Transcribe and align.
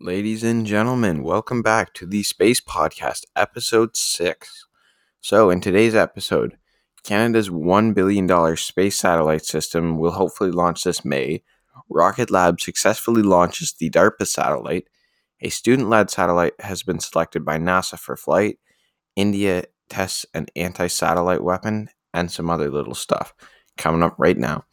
Ladies 0.00 0.42
and 0.42 0.66
gentlemen, 0.66 1.22
welcome 1.22 1.62
back 1.62 1.94
to 1.94 2.04
the 2.04 2.24
Space 2.24 2.60
Podcast, 2.60 3.22
episode 3.36 3.96
6. 3.96 4.66
So, 5.20 5.50
in 5.50 5.60
today's 5.60 5.94
episode, 5.94 6.58
Canada's 7.04 7.48
$1 7.48 7.94
billion 7.94 8.56
space 8.56 8.98
satellite 8.98 9.46
system 9.46 9.96
will 9.96 10.10
hopefully 10.10 10.50
launch 10.50 10.82
this 10.82 11.04
May. 11.04 11.44
Rocket 11.88 12.28
Lab 12.28 12.60
successfully 12.60 13.22
launches 13.22 13.72
the 13.72 13.88
DARPA 13.88 14.26
satellite. 14.26 14.88
A 15.40 15.48
student 15.48 15.88
led 15.88 16.10
satellite 16.10 16.54
has 16.60 16.82
been 16.82 16.98
selected 16.98 17.44
by 17.44 17.58
NASA 17.58 17.96
for 17.96 18.16
flight. 18.16 18.58
India 19.14 19.62
tests 19.88 20.26
an 20.34 20.46
anti 20.56 20.88
satellite 20.88 21.44
weapon, 21.44 21.88
and 22.12 22.32
some 22.32 22.50
other 22.50 22.68
little 22.68 22.94
stuff 22.94 23.32
coming 23.76 24.02
up 24.02 24.14
right 24.18 24.36
now. 24.36 24.64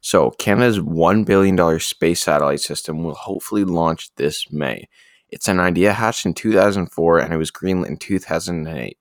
So, 0.00 0.30
Canada's 0.30 0.78
$1 0.78 1.24
billion 1.26 1.80
space 1.80 2.20
satellite 2.20 2.60
system 2.60 3.02
will 3.02 3.14
hopefully 3.14 3.64
launch 3.64 4.14
this 4.14 4.50
May. 4.52 4.88
It's 5.30 5.48
an 5.48 5.60
idea 5.60 5.92
hatched 5.92 6.24
in 6.24 6.34
2004 6.34 7.18
and 7.18 7.34
it 7.34 7.36
was 7.36 7.50
greenlit 7.50 7.88
in 7.88 7.96
2008. 7.96 8.96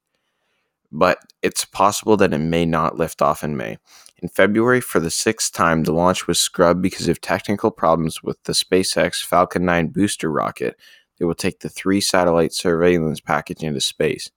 But 0.91 1.19
it's 1.41 1.65
possible 1.65 2.17
that 2.17 2.33
it 2.33 2.39
may 2.39 2.65
not 2.65 2.97
lift 2.97 3.21
off 3.21 3.43
in 3.43 3.57
May. 3.57 3.77
In 4.19 4.29
February, 4.29 4.81
for 4.81 4.99
the 4.99 5.11
sixth 5.11 5.53
time, 5.53 5.83
the 5.83 5.93
launch 5.93 6.25
was 6.25 6.39
scrubbed 6.39 6.81
because 6.81 7.07
of 7.07 7.21
technical 7.21 7.69
problems 7.69 8.23
with 8.23 8.41
the 8.43 8.53
SpaceX 8.53 9.23
Falcon 9.23 9.65
9 9.65 9.89
booster 9.89 10.31
rocket 10.31 10.75
that 11.17 11.27
will 11.27 11.35
take 11.35 11.59
the 11.59 11.69
three 11.69 12.01
satellite 12.01 12.53
surveillance 12.53 13.19
package 13.19 13.63
into 13.63 13.81
space. 13.81 14.31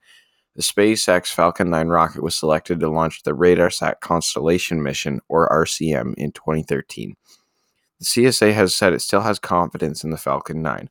The 0.60 0.64
SpaceX 0.64 1.28
Falcon 1.32 1.70
9 1.70 1.88
rocket 1.88 2.22
was 2.22 2.34
selected 2.34 2.80
to 2.80 2.90
launch 2.90 3.22
the 3.22 3.32
RadarSat 3.32 4.00
Constellation 4.00 4.82
mission, 4.82 5.22
or 5.26 5.48
RCM, 5.48 6.12
in 6.18 6.32
2013. 6.32 7.16
The 7.98 8.04
CSA 8.04 8.52
has 8.52 8.74
said 8.74 8.92
it 8.92 9.00
still 9.00 9.22
has 9.22 9.38
confidence 9.38 10.04
in 10.04 10.10
the 10.10 10.18
Falcon 10.18 10.60
9. 10.60 10.90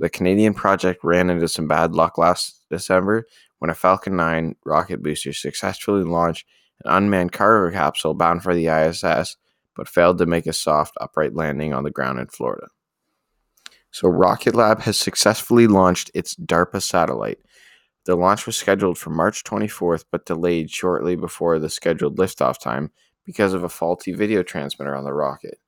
The 0.00 0.10
Canadian 0.10 0.52
project 0.52 1.04
ran 1.04 1.30
into 1.30 1.46
some 1.46 1.68
bad 1.68 1.94
luck 1.94 2.18
last 2.18 2.64
December 2.68 3.28
when 3.60 3.70
a 3.70 3.74
Falcon 3.74 4.16
9 4.16 4.56
rocket 4.64 5.00
booster 5.00 5.32
successfully 5.32 6.02
launched 6.02 6.44
an 6.84 6.90
unmanned 6.90 7.30
cargo 7.30 7.72
capsule 7.72 8.14
bound 8.14 8.42
for 8.42 8.52
the 8.52 8.66
ISS, 8.66 9.36
but 9.76 9.88
failed 9.88 10.18
to 10.18 10.26
make 10.26 10.48
a 10.48 10.52
soft, 10.52 10.96
upright 11.00 11.36
landing 11.36 11.72
on 11.72 11.84
the 11.84 11.92
ground 11.92 12.18
in 12.18 12.26
Florida. 12.26 12.66
So, 13.92 14.08
Rocket 14.08 14.56
Lab 14.56 14.80
has 14.80 14.96
successfully 14.96 15.68
launched 15.68 16.10
its 16.14 16.34
DARPA 16.34 16.82
satellite, 16.82 17.38
the 18.04 18.16
launch 18.16 18.46
was 18.46 18.56
scheduled 18.56 18.98
for 18.98 19.10
March 19.10 19.44
24th, 19.44 20.04
but 20.10 20.26
delayed 20.26 20.70
shortly 20.70 21.16
before 21.16 21.58
the 21.58 21.70
scheduled 21.70 22.18
liftoff 22.18 22.58
time 22.58 22.90
because 23.24 23.54
of 23.54 23.64
a 23.64 23.68
faulty 23.68 24.12
video 24.12 24.42
transmitter 24.42 24.94
on 24.94 25.04
the 25.04 25.12
rocket. 25.12 25.58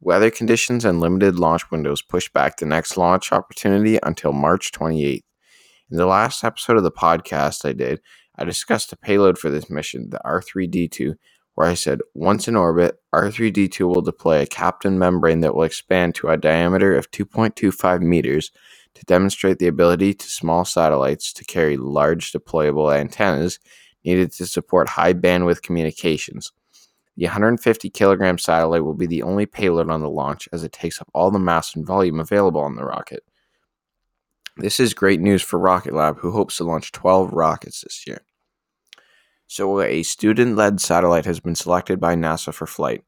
Weather 0.00 0.30
conditions 0.30 0.84
and 0.84 1.00
limited 1.00 1.38
launch 1.38 1.70
windows 1.70 2.02
pushed 2.02 2.32
back 2.32 2.56
the 2.56 2.66
next 2.66 2.96
launch 2.96 3.32
opportunity 3.32 3.98
until 4.02 4.32
March 4.32 4.70
28th. 4.70 5.22
In 5.90 5.96
the 5.96 6.06
last 6.06 6.44
episode 6.44 6.76
of 6.76 6.82
the 6.82 6.92
podcast 6.92 7.68
I 7.68 7.72
did, 7.72 8.00
I 8.36 8.44
discussed 8.44 8.90
the 8.90 8.96
payload 8.96 9.38
for 9.38 9.50
this 9.50 9.68
mission, 9.68 10.10
the 10.10 10.20
R3D2, 10.24 11.14
where 11.54 11.66
I 11.66 11.74
said 11.74 12.00
once 12.14 12.46
in 12.46 12.54
orbit, 12.54 13.00
R3D2 13.12 13.92
will 13.92 14.02
deploy 14.02 14.42
a 14.42 14.46
Kapton 14.46 14.98
membrane 14.98 15.40
that 15.40 15.56
will 15.56 15.64
expand 15.64 16.14
to 16.16 16.28
a 16.28 16.36
diameter 16.36 16.94
of 16.94 17.10
2.25 17.10 18.02
meters 18.02 18.52
to 18.98 19.04
demonstrate 19.04 19.58
the 19.58 19.68
ability 19.68 20.12
to 20.12 20.28
small 20.28 20.64
satellites 20.64 21.32
to 21.32 21.44
carry 21.44 21.76
large 21.76 22.32
deployable 22.32 22.94
antennas 22.94 23.60
needed 24.04 24.32
to 24.32 24.46
support 24.46 24.88
high 24.88 25.14
bandwidth 25.14 25.62
communications. 25.62 26.52
The 27.16 27.26
150 27.26 27.90
kilogram 27.90 28.38
satellite 28.38 28.84
will 28.84 28.94
be 28.94 29.06
the 29.06 29.22
only 29.22 29.46
payload 29.46 29.90
on 29.90 30.00
the 30.00 30.10
launch 30.10 30.48
as 30.52 30.64
it 30.64 30.72
takes 30.72 31.00
up 31.00 31.08
all 31.14 31.30
the 31.30 31.38
mass 31.38 31.76
and 31.76 31.86
volume 31.86 32.18
available 32.18 32.60
on 32.60 32.74
the 32.74 32.84
rocket. 32.84 33.22
This 34.56 34.80
is 34.80 34.94
great 34.94 35.20
news 35.20 35.42
for 35.42 35.58
Rocket 35.58 35.94
Lab, 35.94 36.18
who 36.18 36.32
hopes 36.32 36.56
to 36.56 36.64
launch 36.64 36.90
12 36.90 37.32
rockets 37.32 37.82
this 37.82 38.04
year. 38.06 38.22
So, 39.46 39.80
a 39.80 40.02
student 40.02 40.56
led 40.56 40.80
satellite 40.80 41.24
has 41.24 41.38
been 41.38 41.54
selected 41.54 42.00
by 42.00 42.16
NASA 42.16 42.52
for 42.52 42.66
flight. 42.66 43.04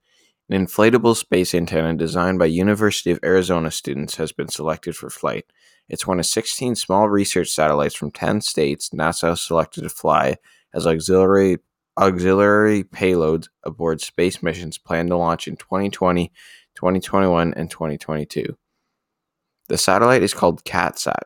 An 0.50 0.66
inflatable 0.66 1.16
space 1.16 1.54
antenna 1.54 1.94
designed 1.94 2.40
by 2.40 2.46
University 2.46 3.12
of 3.12 3.20
Arizona 3.22 3.70
students 3.70 4.16
has 4.16 4.32
been 4.32 4.48
selected 4.48 4.96
for 4.96 5.08
flight. 5.08 5.46
It's 5.88 6.08
one 6.08 6.18
of 6.18 6.26
16 6.26 6.74
small 6.74 7.08
research 7.08 7.50
satellites 7.50 7.94
from 7.94 8.10
10 8.10 8.40
states 8.40 8.90
NASA 8.90 9.38
selected 9.38 9.82
to 9.82 9.88
fly 9.88 10.38
as 10.74 10.88
auxiliary 10.88 11.58
auxiliary 11.96 12.82
payloads 12.82 13.46
aboard 13.62 14.00
space 14.00 14.42
missions 14.42 14.76
planned 14.76 15.10
to 15.10 15.16
launch 15.16 15.46
in 15.46 15.54
2020, 15.54 16.32
2021, 16.74 17.54
and 17.54 17.70
2022. 17.70 18.56
The 19.68 19.78
satellite 19.78 20.24
is 20.24 20.34
called 20.34 20.64
CatSat. 20.64 21.22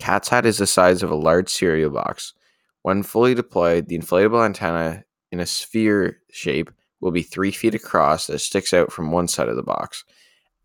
CatSat 0.00 0.46
is 0.46 0.56
the 0.56 0.66
size 0.66 1.02
of 1.02 1.10
a 1.10 1.14
large 1.14 1.50
cereal 1.50 1.90
box. 1.90 2.32
When 2.80 3.02
fully 3.02 3.34
deployed, 3.34 3.88
the 3.88 3.98
inflatable 3.98 4.42
antenna 4.42 5.04
in 5.30 5.40
a 5.40 5.46
sphere 5.46 6.20
shape 6.30 6.70
will 7.02 7.10
be 7.10 7.22
three 7.22 7.50
feet 7.50 7.74
across 7.74 8.28
that 8.28 8.38
sticks 8.38 8.72
out 8.72 8.92
from 8.92 9.10
one 9.10 9.28
side 9.28 9.48
of 9.48 9.56
the 9.56 9.62
box. 9.62 10.04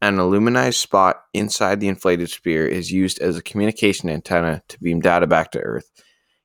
An 0.02 0.18
aluminized 0.18 0.76
spot 0.76 1.24
inside 1.34 1.80
the 1.80 1.88
inflated 1.88 2.30
sphere 2.30 2.68
is 2.68 2.92
used 2.92 3.20
as 3.20 3.36
a 3.36 3.42
communication 3.42 4.10
antenna 4.10 4.62
to 4.68 4.80
beam 4.80 5.02
data 5.02 5.26
back 5.26 5.52
to 5.52 5.60
Earth. 5.60 5.92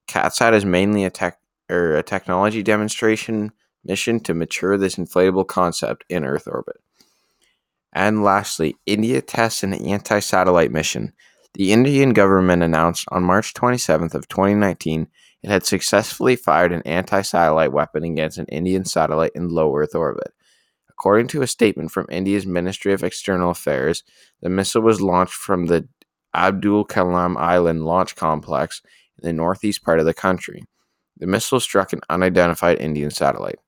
CatSat 0.09 0.55
is 0.55 0.65
mainly 0.65 1.05
a, 1.05 1.11
tech, 1.11 1.39
or 1.71 1.95
a 1.95 2.03
technology 2.03 2.63
demonstration 2.63 3.53
mission 3.85 4.21
to 4.21 4.33
mature 4.33 4.79
this 4.79 4.97
inflatable 4.97 5.47
concept 5.47 6.05
in 6.09 6.25
Earth 6.25 6.49
orbit. 6.49 6.81
And 7.93 8.25
lastly, 8.25 8.77
India 8.87 9.21
tests 9.21 9.63
an 9.63 9.75
anti-satellite 9.75 10.73
mission. 10.73 11.13
The 11.55 11.73
Indian 11.73 12.15
government 12.15 12.63
announced 12.63 13.05
on 13.11 13.23
March 13.23 13.53
27th 13.53 14.15
of 14.15 14.29
2019 14.29 15.09
it 15.43 15.51
had 15.51 15.67
successfully 15.67 16.37
fired 16.37 16.73
an 16.73 16.83
anti-satellite 16.83 17.73
weapon 17.73 18.05
against 18.05 18.39
an 18.39 18.47
Indian 18.47 18.85
satellite 18.85 19.33
in 19.35 19.49
low 19.49 19.77
Earth 19.77 19.95
orbit. 19.95 20.33
According 20.89 21.29
to 21.29 21.43
a 21.43 21.49
statement 21.49 21.91
from 21.91 22.07
India's 22.11 22.47
Ministry 22.47 22.93
of 22.93 23.03
External 23.03 23.51
Affairs, 23.51 24.05
the 24.41 24.49
missile 24.49 24.83
was 24.83 25.01
launched 25.01 25.35
from 25.35 25.67
the 25.67 25.89
Abdul 26.35 26.87
Kalam 26.87 27.37
Island 27.37 27.85
launch 27.85 28.15
complex 28.15 28.83
in 29.21 29.27
the 29.27 29.33
northeast 29.33 29.83
part 29.85 29.99
of 29.99 30.07
the 30.07 30.15
country. 30.15 30.63
The 31.17 31.27
missile 31.27 31.61
struck 31.61 31.93
an 31.93 32.01
unidentified 32.09 32.79
Indian 32.79 33.11
satellite. 33.11 33.59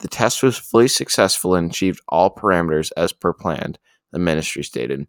The 0.00 0.08
test 0.08 0.42
was 0.42 0.58
fully 0.58 0.88
successful 0.88 1.54
and 1.54 1.70
achieved 1.70 2.00
all 2.08 2.34
parameters 2.34 2.92
as 2.96 3.12
per 3.12 3.32
planned, 3.32 3.78
the 4.12 4.18
ministry 4.18 4.62
stated. 4.62 5.06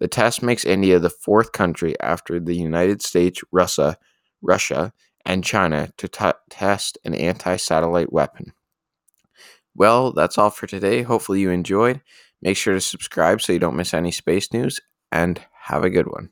The 0.00 0.08
test 0.08 0.42
makes 0.42 0.64
India 0.64 0.98
the 0.98 1.10
fourth 1.10 1.52
country 1.52 1.98
after 2.00 2.40
the 2.40 2.56
United 2.56 3.02
States, 3.02 3.42
Russia, 3.52 3.96
Russia, 4.42 4.92
and 5.24 5.44
China 5.44 5.90
to 5.96 6.08
t- 6.08 6.30
test 6.50 6.98
an 7.04 7.14
anti 7.14 7.56
satellite 7.56 8.12
weapon. 8.12 8.52
Well, 9.74 10.12
that's 10.12 10.38
all 10.38 10.50
for 10.50 10.66
today. 10.66 11.02
Hopefully, 11.02 11.40
you 11.40 11.50
enjoyed. 11.50 12.00
Make 12.42 12.56
sure 12.56 12.74
to 12.74 12.80
subscribe 12.80 13.40
so 13.40 13.52
you 13.52 13.58
don't 13.58 13.76
miss 13.76 13.94
any 13.94 14.12
space 14.12 14.52
news, 14.52 14.80
and 15.10 15.40
have 15.62 15.84
a 15.84 15.90
good 15.90 16.06
one. 16.06 16.30